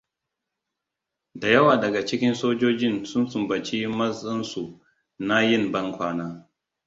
[1.35, 4.79] Da yawa daga cikin sojojin sun sumbaci mazansu
[5.19, 6.49] na yin ban kwana.